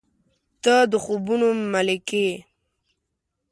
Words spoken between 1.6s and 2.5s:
ملکې یې.